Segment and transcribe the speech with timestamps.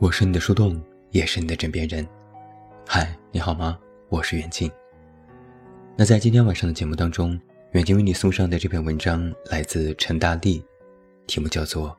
[0.00, 2.08] 我是你的树洞，也是你的枕边人。
[2.86, 3.78] 嗨，你好吗？
[4.08, 4.72] 我是远近。
[5.94, 7.38] 那在今天晚上的节目当中，
[7.72, 10.64] 远近为你送上的这篇文章来自陈大力，
[11.26, 11.90] 题目叫做《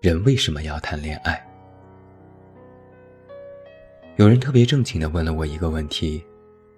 [0.00, 1.44] 人为什么要谈恋爱》。
[4.14, 6.24] 有人特别正经的问了我一个问题：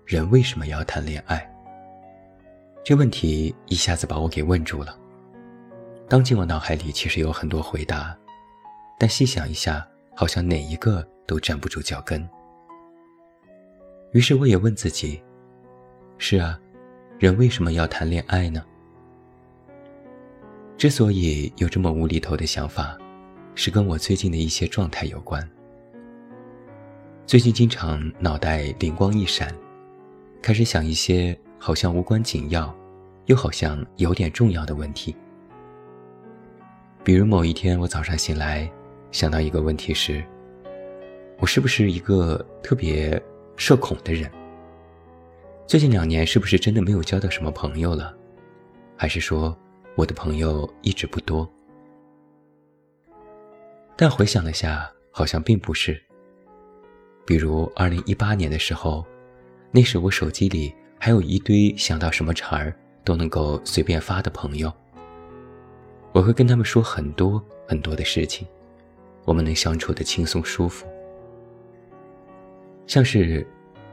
[0.06, 1.46] 人为什么要谈恋爱？
[2.82, 4.98] 这问题一下子把我给问住了。
[6.08, 8.16] 当即我脑海里其实有很多回答，
[8.98, 9.86] 但细想一下。
[10.16, 12.26] 好像哪一个都站不住脚跟。
[14.12, 15.22] 于是我也问自己：
[16.16, 16.58] 是啊，
[17.18, 18.64] 人为什么要谈恋爱呢？
[20.78, 22.96] 之所以有这么无厘头的想法，
[23.54, 25.46] 是跟我最近的一些状态有关。
[27.26, 29.54] 最近经常脑袋灵光一闪，
[30.40, 32.74] 开始想一些好像无关紧要，
[33.26, 35.14] 又好像有点重要的问题。
[37.04, 38.70] 比如某一天我早上醒来。
[39.16, 40.22] 想到一个问题是：
[41.38, 43.18] 我是不是一个特别
[43.56, 44.30] 社恐的人？
[45.66, 48.14] 最近两年是不是真的没有交到什么朋友了？
[48.94, 49.56] 还是说
[49.94, 51.50] 我的朋友一直不多？
[53.96, 55.98] 但回想了下，好像并不是。
[57.24, 59.02] 比如二零一八年的时候，
[59.70, 62.70] 那时我手机里还有一堆想到什么茬儿
[63.02, 64.70] 都能够随便发的朋友，
[66.12, 68.46] 我会跟他们说很多很多的事情。
[69.26, 70.86] 我们能相处的轻松舒服，
[72.86, 73.44] 像是，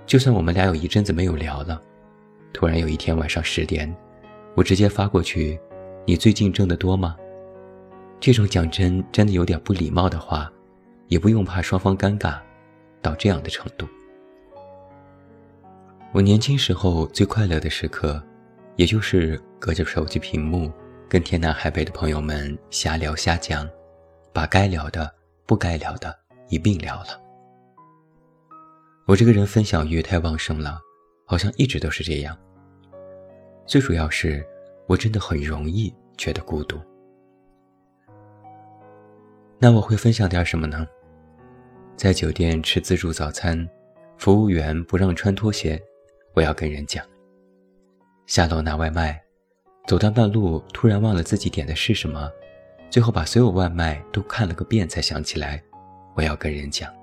[0.05, 1.81] 就算我们俩有一阵子没有聊了，
[2.53, 3.93] 突然有一天晚上十点，
[4.53, 5.59] 我直接发过去
[6.05, 7.17] ：“你最近挣得多吗？”
[8.21, 10.49] 这种讲真真的有点不礼貌的话，
[11.07, 12.37] 也不用怕双方尴尬，
[13.01, 13.87] 到这样的程度。
[16.11, 18.21] 我年轻时候最快乐的时刻，
[18.75, 20.71] 也就是隔着手机屏幕，
[21.09, 23.67] 跟天南海北的朋友们瞎聊瞎讲，
[24.31, 25.11] 把该聊的。
[25.45, 26.15] 不该聊的
[26.49, 27.21] 一并聊了。
[29.05, 30.79] 我这个人分享欲太旺盛了，
[31.25, 32.37] 好像一直都是这样。
[33.65, 34.45] 最主要是，
[34.87, 36.79] 我真的很容易觉得孤独。
[39.59, 40.85] 那我会分享点什么呢？
[41.95, 43.69] 在酒店吃自助早餐，
[44.17, 45.81] 服务员不让穿拖鞋，
[46.33, 47.05] 我要跟人讲。
[48.25, 49.21] 下楼拿外卖，
[49.85, 52.31] 走到半路突然忘了自己点的是什么。
[52.93, 55.59] 最后把所有外卖都看了个遍，才想起来，
[56.13, 56.93] 我要跟人讲。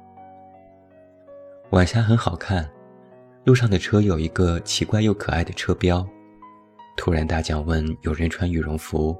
[1.70, 2.70] 晚霞很好看，
[3.42, 6.06] 路上的车有一个奇怪又可爱的车标。
[6.96, 9.18] 突然大降温，有人穿羽绒服，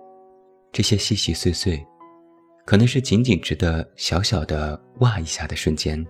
[0.71, 1.85] 这些细细碎碎，
[2.65, 6.07] 可能是仅仅值得小小的哇一下的瞬间，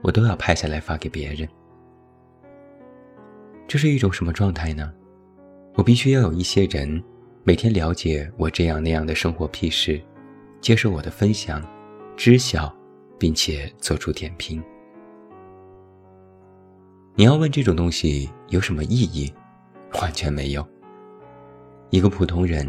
[0.00, 1.48] 我都要拍下来发给别人。
[3.66, 4.94] 这是一种什么状态呢？
[5.74, 7.02] 我必须要有一些人。
[7.46, 10.00] 每天了解我这样那样的生活屁事，
[10.62, 11.62] 接受我的分享，
[12.16, 12.74] 知晓，
[13.18, 14.64] 并且做出点评。
[17.14, 19.30] 你要问这种东西有什么意义？
[20.00, 20.66] 完全没有。
[21.90, 22.66] 一个普通人，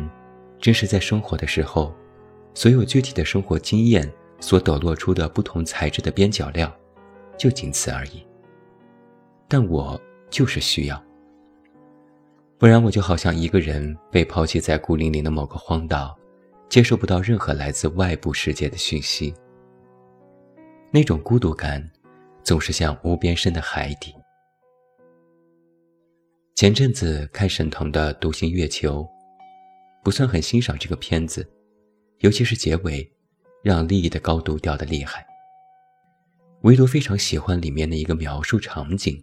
[0.60, 1.96] 真实在生活的时候，
[2.54, 6.70] 所有具体的生活经验所抖落出的不同材质的边角料，
[7.38, 8.28] 就仅此而已。
[9.48, 9.98] 但我
[10.30, 11.02] 就是需要。
[12.58, 16.18] 不然我就好像一个人被抛弃在孤零零的某个荒岛，
[16.70, 19.34] 接受不到任何来自外部世界的讯息。
[20.90, 21.86] 那种孤独感，
[22.44, 24.16] 总是像无边深的海底。
[26.56, 29.04] 前阵子看沈腾的《独行月球》，
[30.02, 31.46] 不算很欣赏这个片子，
[32.20, 33.12] 尤其是结尾，
[33.62, 35.28] 让利益的高度掉得厉害。
[36.62, 39.22] 唯独非常喜欢里面的一个描述场景，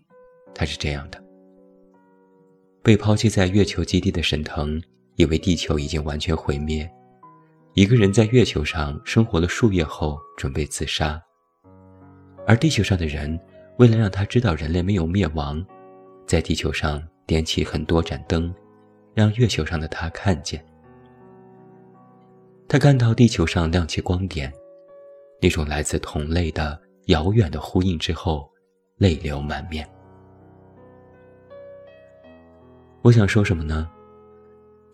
[0.54, 1.21] 它是这样的。
[2.82, 4.82] 被抛弃在月球基地的沈腾，
[5.14, 6.90] 以为地球已经完全毁灭，
[7.74, 11.22] 一个人在月球上生活了数月后，准备自杀。
[12.44, 13.38] 而地球上的人，
[13.78, 15.64] 为了让他知道人类没有灭亡，
[16.26, 18.52] 在地球上点起很多盏灯，
[19.14, 20.64] 让月球上的他看见。
[22.68, 24.52] 他看到地球上亮起光点，
[25.40, 28.50] 那种来自同类的遥远的呼应之后，
[28.96, 29.88] 泪流满面。
[33.02, 33.90] 我想说什么呢？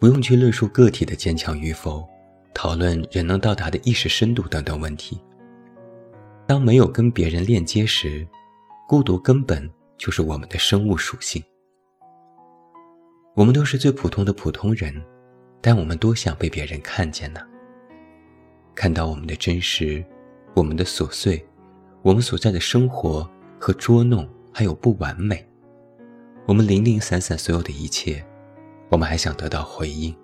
[0.01, 2.09] 不用去论述个体的坚强与否，
[2.55, 5.21] 讨论人能到达的意识深度等等问题。
[6.47, 8.27] 当没有跟别人链接时，
[8.89, 9.69] 孤独根本
[9.99, 11.43] 就是我们的生物属性。
[13.35, 14.95] 我们都是最普通的普通人，
[15.61, 17.41] 但我们多想被别人看见呢？
[18.75, 20.03] 看到我们的真实，
[20.55, 21.47] 我们的琐碎，
[22.01, 23.29] 我们所在的生活
[23.61, 25.48] 和捉弄，还有不完美。
[26.49, 28.25] 我们零零散散所有的一切，
[28.89, 30.17] 我们还想得到回应，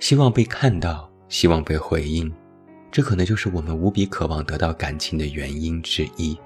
[0.00, 2.34] 希望被看到，希望被回应，
[2.90, 6.36] 这可能就是我们无比渴望得到感情的原因之一。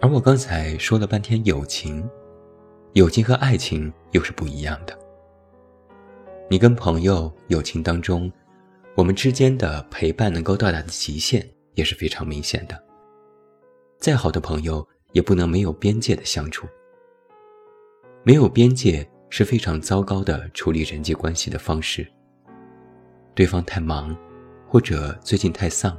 [0.00, 2.08] 而我刚才说了半天友情，
[2.92, 4.96] 友情和爱情又是不一样的。
[6.48, 8.32] 你跟朋友友情当中，
[8.94, 11.44] 我们之间的陪伴能够到达的极限
[11.74, 12.80] 也是非常明显的。
[13.98, 16.66] 再好的朋友也不能没有边界的相处。
[18.24, 22.06] 没有边界是非常糟糕的处理人际关系的方式。
[23.34, 24.16] 对方太忙，
[24.68, 25.96] 或者最近太丧，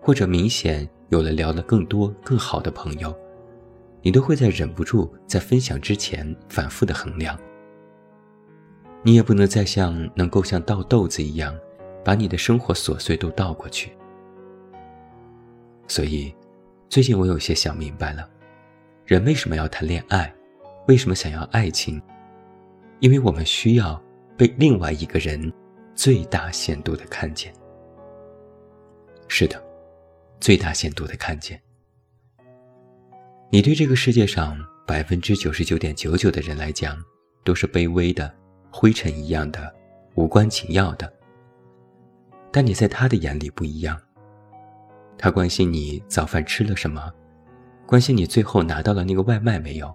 [0.00, 3.14] 或者明显有了聊得更多、更好的朋友，
[4.02, 7.38] 你都会在忍不住在分享之前反复的衡量。
[9.02, 11.56] 你也不能再像能够像倒豆子一样，
[12.04, 13.92] 把你的生活琐碎都倒过去。
[15.86, 16.34] 所以，
[16.88, 18.28] 最近我有些想明白了，
[19.04, 20.32] 人为什么要谈恋爱，
[20.86, 22.00] 为什么想要爱情？
[23.00, 24.02] 因为我们需要
[24.36, 25.52] 被另外一个人。
[25.94, 27.52] 最大限度的看见，
[29.26, 29.60] 是的，
[30.38, 31.60] 最大限度的看见。
[33.50, 34.56] 你对这个世界上
[34.86, 36.96] 百分之九十九点九九的人来讲，
[37.42, 38.32] 都是卑微的、
[38.70, 39.74] 灰尘一样的、
[40.14, 41.12] 无关紧要的。
[42.52, 44.00] 但你在他的眼里不一样，
[45.18, 47.12] 他关心你早饭吃了什么，
[47.84, 49.94] 关心你最后拿到了那个外卖没有。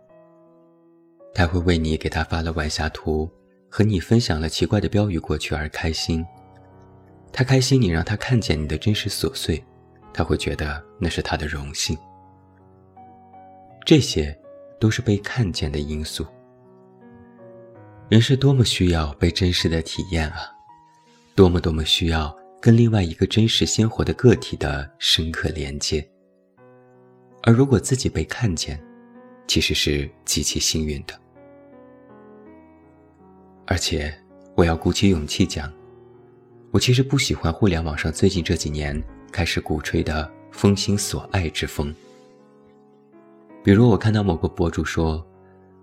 [1.33, 3.27] 他会为你给他发了晚霞图。
[3.75, 6.23] 和你分享了奇怪的标语过去而开心，
[7.31, 9.65] 他开心你让他看见你的真实琐碎，
[10.13, 11.97] 他会觉得那是他的荣幸。
[13.83, 14.39] 这些，
[14.79, 16.23] 都是被看见的因素。
[18.09, 20.51] 人是多么需要被真实的体验啊，
[21.33, 22.31] 多么多么需要
[22.63, 26.01] 跟另外一个真实鲜活的个体的深刻连接。
[27.41, 28.81] 而如果自己被看见，
[29.45, 31.13] 其实是极其幸运的。
[33.67, 34.13] 而且，
[34.55, 35.69] 我要鼓起勇气讲，
[36.71, 38.97] 我其实不喜欢互联网上最近这几年
[39.29, 41.93] 开始鼓吹的“封心锁爱”之风。
[43.61, 45.21] 比如，我看到某个博主说，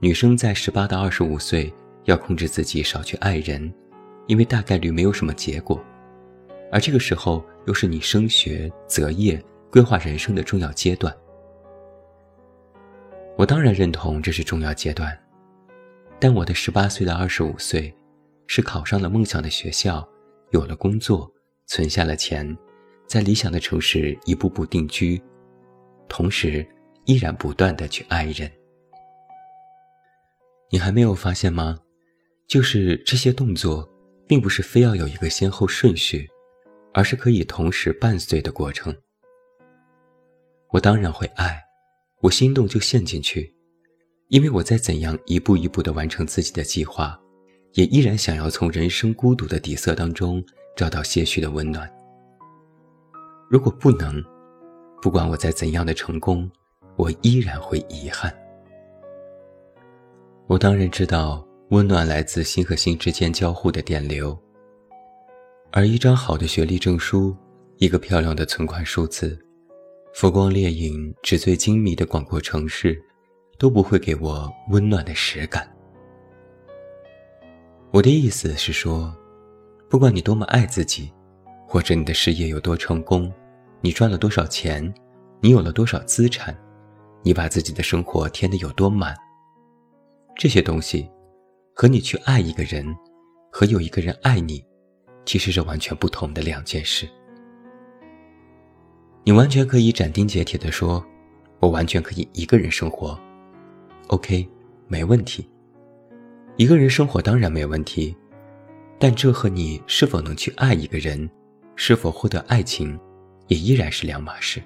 [0.01, 1.71] 女生在十八到二十五岁
[2.05, 3.71] 要控制自己少去爱人，
[4.27, 5.79] 因为大概率没有什么结果，
[6.73, 11.15] 而这个时候又是你升学、择业、规划人生的重要阶段。
[13.37, 15.19] 我当然认同这是重要阶段。
[16.19, 17.93] 但我的十八岁到二十五岁，
[18.47, 20.07] 是考上了梦想的学校，
[20.51, 21.33] 有了工作，
[21.67, 22.55] 存下了钱，
[23.07, 25.19] 在理想的城市一步步定居，
[26.09, 26.67] 同时
[27.07, 28.51] 依然不断的去爱人。
[30.71, 31.79] 你还没有发现吗？
[32.47, 33.89] 就是这些动作，
[34.29, 36.29] 并不是非要有一个先后顺序，
[36.93, 38.95] 而是可以同时伴随的过程。
[40.71, 41.61] 我当然会爱，
[42.21, 43.55] 我心动就陷进去。
[44.29, 47.19] 因为我在怎样一步一步地完成自己的计划，
[47.73, 50.41] 也依然想要从人生孤独的底色当中
[50.77, 51.91] 找到些许的温暖。
[53.49, 54.23] 如果不能，
[55.03, 56.49] 不管我在怎样的成功，
[56.95, 58.33] 我依然会遗憾。
[60.47, 64.41] 我当然知道，温暖来自心和心之间交互的电流，
[65.73, 67.37] 而一张好的学历证书，
[67.79, 69.39] 一个漂亮的存款数字，
[70.15, 73.01] 浮光掠影、纸醉金迷的广阔城市。
[73.61, 75.71] 都不会给我温暖的实感。
[77.91, 79.15] 我的意思是说，
[79.87, 81.13] 不管你多么爱自己，
[81.69, 83.31] 或者你的事业有多成功，
[83.83, 84.83] 你赚了多少钱，
[85.43, 86.59] 你有了多少资产，
[87.23, 89.15] 你把自己的生活填得有多满，
[90.35, 91.07] 这些东西，
[91.75, 92.87] 和你去爱一个人，
[93.53, 94.65] 和有一个人爱你，
[95.31, 97.09] 其实是完全不同的两件事。
[99.23, 101.07] 你完全可以斩钉截铁地说，
[101.61, 103.17] 我完全可以一个人生活。
[104.09, 104.45] OK，
[104.89, 105.49] 没问题。
[106.57, 108.13] 一个人生活当然没问题，
[108.99, 111.31] 但这和你是否能去爱一个人，
[111.77, 112.99] 是否获得爱情，
[113.47, 114.61] 也依然是两码事。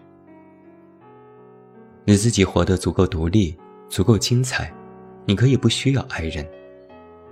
[2.06, 3.54] 你自己活得足够独立，
[3.90, 4.72] 足够精彩，
[5.26, 6.48] 你可以不需要爱人，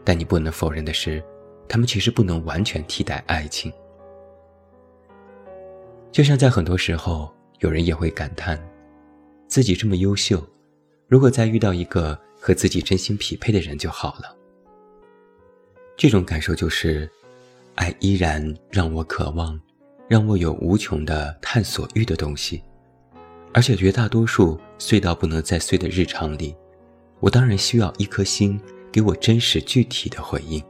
[0.04, 1.24] 但你不能否认的是，
[1.72, 3.72] 他们其实不能完全替代爱情。
[6.10, 8.62] 就像在很多时候，有人也会感叹，
[9.48, 10.46] 自己这么优秀。
[11.08, 14.36] 如果再遇到一个和自己真心匹配的人就好了。
[15.96, 17.10] 这种感受就是，
[17.76, 19.58] 爱依然让我渴望，
[20.06, 22.62] 让我有无穷的探索欲的东西，
[23.54, 26.54] 而且绝大多数碎到不能再碎的日常里，
[27.18, 28.60] 我当然需要一颗心
[28.92, 30.62] 给我真实具体的回应。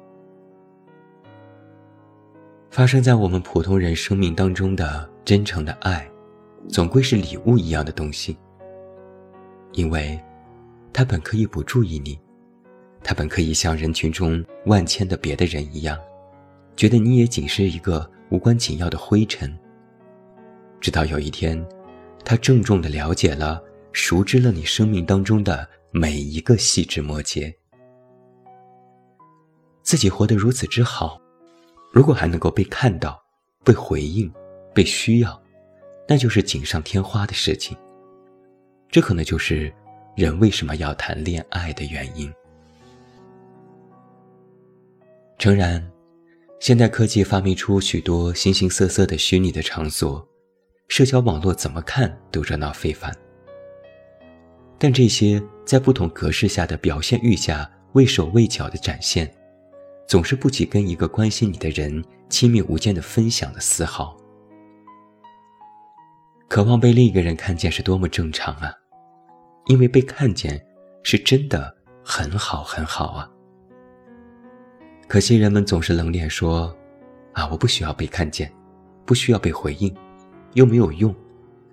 [2.72, 6.10] 发生在我们普通人生命当中的真诚的爱，
[6.70, 8.36] 总归是礼物一样的东西，
[9.72, 10.18] 因为。
[10.94, 12.18] 他本可以不注意你，
[13.02, 15.98] 他本可以像人群中万千的别的人一样，
[16.76, 19.58] 觉得你也仅是一个无关紧要的灰尘。
[20.82, 21.66] 直到有一天，
[22.26, 23.58] 他郑重地了解了、
[23.92, 27.50] 熟知了你生命当中的每一个细枝末节。
[29.82, 31.18] 自己活得如此之好，
[31.92, 33.22] 如果还能够被看到、
[33.62, 34.32] 被回应、
[34.74, 35.40] 被需要，
[36.08, 37.76] 那就是锦上添花的事情。
[38.88, 39.72] 这可能就是
[40.16, 42.32] 人为什么要谈恋爱的原因。
[45.38, 45.86] 诚然，
[46.60, 50.26] 现代科技发明出许多形形色色的虚拟的场所，
[50.88, 53.14] 社交网络怎么看都热闹非凡。
[54.78, 59.32] 但这些在不同格式下的表现欲下畏手畏脚的展现，
[60.12, 64.14] 总是不及跟一个关心你的人亲密无间的分享的丝毫。
[66.50, 68.70] 渴望被另一个人看见是多么正常啊！
[69.68, 70.62] 因为被看见，
[71.02, 73.30] 是真的很好很好啊。
[75.08, 76.76] 可惜人们总是冷脸说
[77.32, 78.52] ：“啊，我不需要被看见，
[79.06, 79.96] 不需要被回应，
[80.52, 81.14] 又没有用，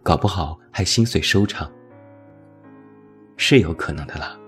[0.01, 1.69] 搞不好还心碎收场。”
[3.35, 4.39] 是有可能的啦，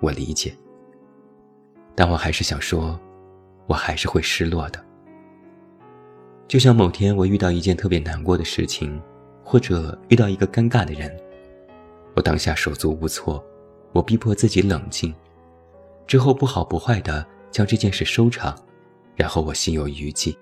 [0.00, 0.52] 我理解。
[1.94, 3.00] 但我还是想说，
[3.66, 4.84] 我还是会失落的。
[6.48, 9.00] 就像某天我遇到一件特别难过的事情，
[9.44, 11.14] 或者遇到一个尴尬的人，
[12.14, 13.44] 我当下手足无措，
[13.92, 15.14] 我逼迫自己冷静，
[16.06, 17.26] 之后不好不坏的。
[17.48, 18.54] 将这件事收场，
[19.14, 20.36] 然后我心有余悸。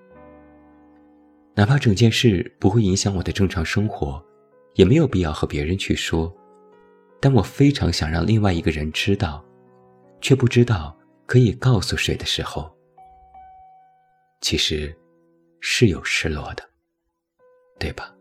[1.53, 4.21] 哪怕整件事不会影响我的正常生活，
[4.73, 6.35] 也没有必要和别人去说。
[7.21, 9.41] 但我非常想让另外一个人知道，
[10.19, 10.93] 却不知道
[11.25, 12.74] 可以告诉谁的时候，
[14.45, 14.95] 其实
[15.59, 16.63] 是有失落的，
[17.79, 18.15] 对吧？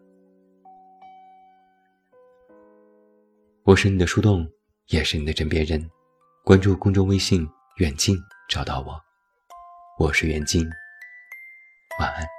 [3.64, 4.50] 我是你的树洞，
[4.86, 5.86] 也是你的枕边人。
[6.42, 8.16] 关注公众微信远近。
[8.48, 8.98] 找到我，
[9.98, 10.66] 我是袁静，
[12.00, 12.33] 晚安。